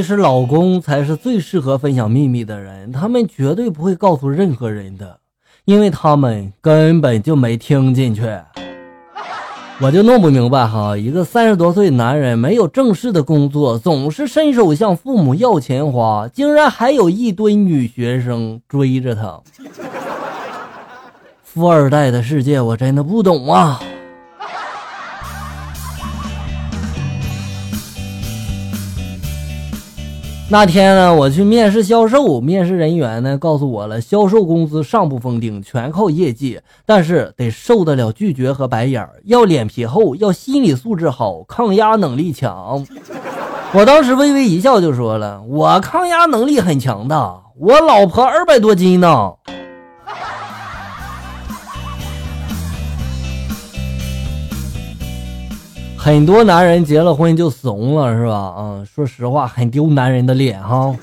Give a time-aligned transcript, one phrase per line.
[0.00, 5.18] 其实老公才是最适合分享秘密的人，他们绝对不会告诉任何人的，
[5.66, 8.22] 因为他们根本就没听进去。
[9.78, 19.38] 我就弄不明白哈，一个三十多岁男人没有正式的工作，总是伸手向父母要钱花，竟然还有一堆女学生追着他。
[21.44, 23.78] 富二代的世界我真的不懂啊。
[30.52, 42.84] 那天呢，我去面试销售，面试人员呢告诉我了，销售工资上不封顶，全靠业绩，但是得受得了拒绝和白眼儿，要脸皮厚，要心理素质好，抗压能力强。
[43.72, 49.34] 我当时微微一笑就说了，我抗压能力很强的，我老婆二百多斤呢。
[56.02, 58.54] 很多男人结了婚就怂了，是吧？
[58.56, 60.96] 嗯，说实话，很丢男人的脸哈。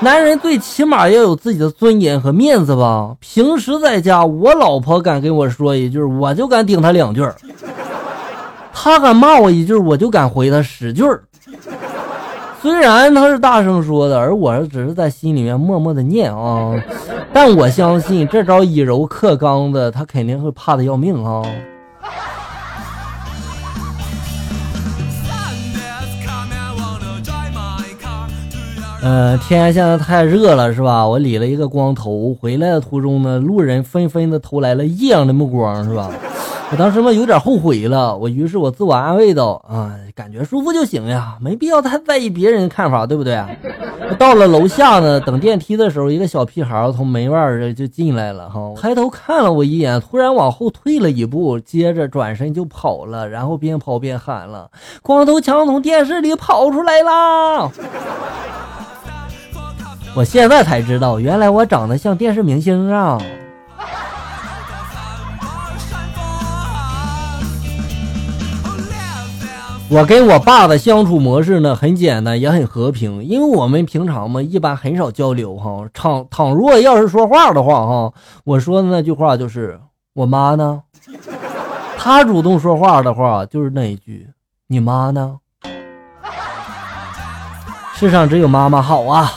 [0.00, 3.16] 男人最起码要有自己的尊严和面子吧。
[3.18, 7.24] 平时在家，我老婆敢跟我说一句，我就敢顶她两句；
[8.74, 11.02] 她敢骂我一句，我就敢回她十句。
[12.60, 16.74] 虽然她是大声说的，而我只是在心里面默默的念啊。
[17.32, 21.42] 但我相信这招以柔克刚的，她肯定会怕的要命啊。
[29.06, 31.06] 呃，天现在太热了，是吧？
[31.06, 36.10] 我理了一个光头，回来的途中呢，路人纷纷的投来了异样的目光，是吧？
[36.72, 43.40] 我当时嘛有点后悔了，我于是我自我安慰道：啊，感觉舒服就行呀，没必要太在意别人的看法，对不对？
[44.18, 54.68] 到了楼下呢，等电梯的时候，一个小屁孩从门外儿就进来了，哈，抬头看了我一眼，突然往后退了一步，接着转身就跑了，然后边跑边喊了
[55.00, 57.70] ：“光头强从电视里跑出来啦！”
[60.16, 63.20] 我现在才知道，原来我长得像电视明星啊！
[69.90, 75.86] 我跟我爸的相处模式呢，很简单，也很和平，因为我们平常嘛，一般很少交流哈。
[75.92, 78.14] 倘倘若要是说话的话哈，
[78.44, 79.78] 我说的那句话就是
[80.16, 80.80] “我妈呢”，
[81.98, 84.26] 他主动说话的话就是那一句
[84.66, 85.36] “你妈呢”。
[87.94, 89.30] 世上只有妈妈好啊！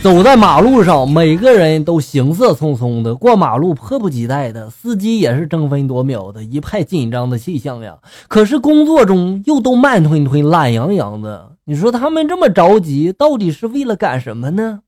[0.00, 7.98] 走在马路上，每个人都行色匆匆的过马路，迫不及待的；司机也是争分夺秒的，一派紧张的气象呀。
[8.28, 11.50] 可是工作中又都慢吞吞、懒洋洋的。
[11.64, 14.80] 你说他们这么着急，到底是为了干什么呢？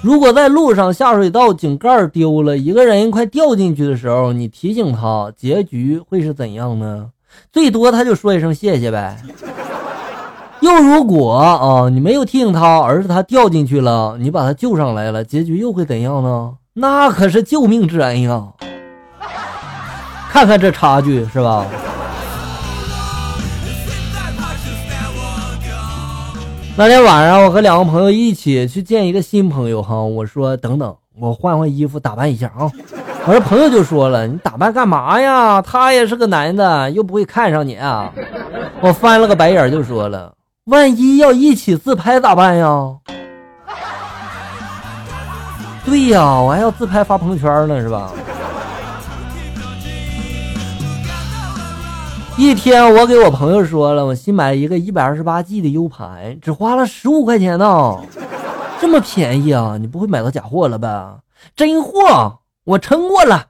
[0.00, 7.10] 如果在路上下水道井盖丢了，一个人快掉进去的时候，你提醒他，结局会是怎样呢？
[7.52, 9.16] 最多他就说一声谢谢呗。
[10.60, 16.54] 又如果啊，你没有提醒他，而是他掉进去了，你把他救上来了，结局又会怎样呢？
[16.72, 18.44] 那可是救命之恩呀！
[20.30, 21.66] 看看这差距是吧？
[26.76, 32.68] 那天晚上，我和两个朋友一起去见一个新朋友哈，我说等等，我换换衣服打扮一下啊。
[33.26, 35.62] 我这朋友就说了：“你打扮干嘛呀？
[35.62, 38.12] 他也是个男的，又不会看上你啊！”
[38.82, 40.34] 我翻了个白眼就说了
[40.66, 42.96] ：“万一要一起自拍咋办呀？”
[45.86, 48.10] 对呀，我还要自拍发朋友圈呢，是吧？
[52.36, 57.96] 一天，我给我朋友说了，我新买了一个一百二十八 G 的 U 盘，只花了十五块钱呢，
[58.78, 59.78] 这么便宜啊？
[59.80, 61.20] 你不会买到假货了吧？
[61.56, 62.40] 真货！
[62.64, 63.48] 我撑过了。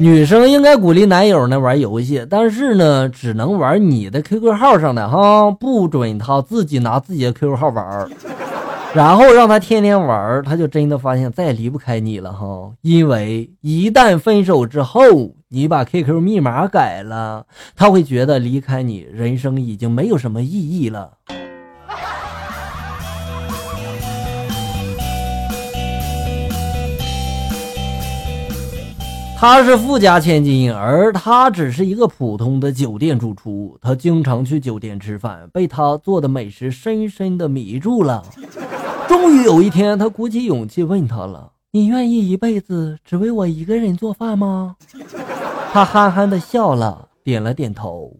[0.00, 8.08] 女生应该鼓励男友呢玩游戏，但是呢，只能玩你的 QQ 号上的哈，不准他自己拿自己的 QQ 号玩，
[8.94, 12.70] 然后让他天天玩，他就真的发现再也离不开你了哈。
[12.82, 15.00] 因为一旦分手之后，
[15.48, 21.14] 你把 QQ 密码改了，他会觉得离开你，人生已经没有什么意义了。
[29.40, 33.78] 他是富家千金，而他只是一个普通的酒店主厨。
[33.80, 38.20] 他经常去酒店吃饭，被他做的美食深深的迷住了。
[39.06, 44.74] 终于有一天，他鼓起勇气问他了：“你愿意一辈子只为我一个人做饭吗？”
[45.72, 48.12] 他憨憨的笑了，点了点头。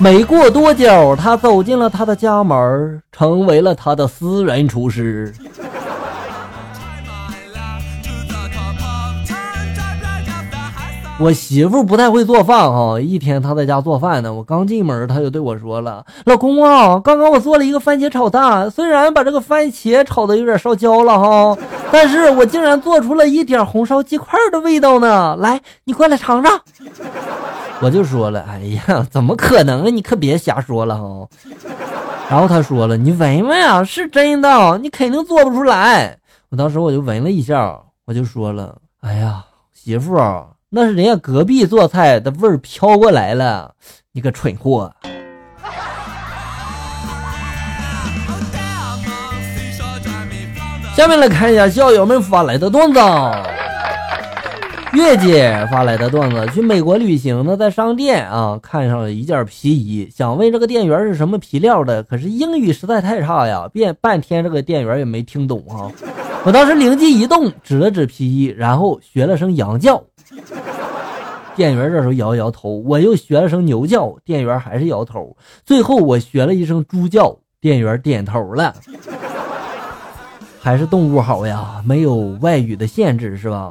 [0.00, 5.32] 没过多久，他走进了他的家门，成为了他的私人厨师。
[11.18, 21.56] 我媳妇不太会做饭哈，一天她在家做饭呢，我刚进门，她就对我说了：“老公啊，刚刚我做了一个番茄炒蛋，虽然把这个番茄炒的有点烧焦了哈，
[21.90, 25.34] 但是我竟然做出了一点红烧鸡块的味道呢。
[25.36, 26.60] 来，你过来尝尝。”
[27.80, 29.88] 我就说了：“哎呀，怎么可能啊？
[29.90, 31.26] 你可别瞎说了哈。”
[32.28, 36.18] 然后他说了：“你闻闻啊，是真的，你肯定做不出来。”
[36.50, 39.42] 我当时我就闻了一下，我就说了：“哎呀，
[39.72, 43.72] 媳妇啊。”那是人家隔壁做菜的味儿飘过来了，
[44.12, 44.92] 你个蠢货！
[50.96, 52.98] 下面来看一下校友们发来的段子。
[54.92, 65.92] 月姐发来的段子：去美国旅行呢，在商店啊看上了一件皮衣，想问这个店员是什么皮料的，可是英语实在太差呀，变半天这个店员也没听懂啊。
[66.42, 70.02] 我当时灵机一动，指了指皮衣，然后学了声羊叫。
[71.56, 75.36] 店员这时候摇摇头，我又学了声牛叫，店员还是摇头。
[75.64, 78.74] 最后我学了一声猪叫，店员点头了。
[80.60, 83.70] 还是动物好呀，没有外语的限制，是吧？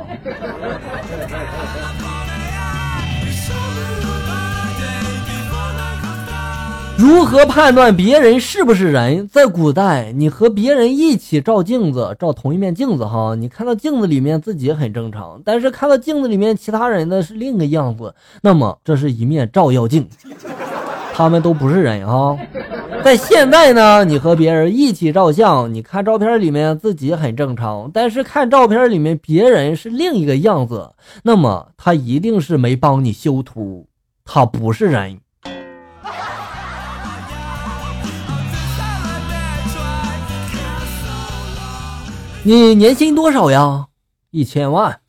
[6.97, 9.27] 如何判断别人是不是人？
[9.27, 20.07] 在古代，你和别人一起照镜子，照同一面镜子，哈，你看到镜子里面自己很正常，但是看到镜子里面其他人的是另一个样子，那么这是一面照妖镜，
[21.13, 22.37] 他们都不是人哈。
[23.03, 30.91] 在现代呢，你和别人一起照相，你看照片里面自己很正常，但是看照片里面别人是另一个样子，
[31.23, 33.85] 那么他一定是没帮你修图，
[34.23, 35.17] 他不是人。
[42.47, 43.87] 你年薪多少呀？
[44.29, 44.99] 一千万。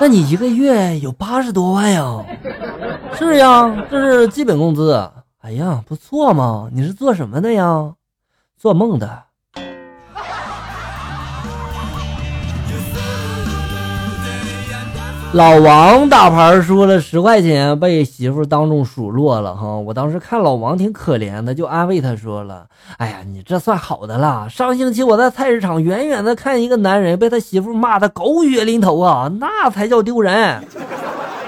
[0.00, 2.26] 那你一个月有八十多万呀？
[3.16, 5.08] 是呀，这是基本工资。
[5.38, 6.68] 哎呀，不错嘛。
[6.72, 7.94] 你是做什么的呀？
[8.58, 9.25] 做梦的。
[15.36, 19.76] 老王打牌输了十块钱，被媳妇当众数落了哈。
[19.76, 22.64] 我当时看老王挺可怜的，就安慰他说了
[22.96, 24.48] ：“哎呀，你这算好的了。
[24.48, 30.64] 上星期我在菜市场远远的看一个男人被他媳妇骂的狗血淋头啊，那才叫丢人。”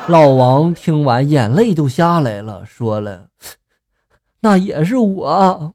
[0.06, 3.22] 老王听完眼泪都下来了，说了
[4.40, 5.72] ：“那也是我。”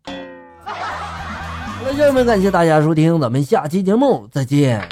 [0.63, 0.77] 好
[1.83, 4.87] 了，家人们，感谢大家收听，咱们下期节目再见。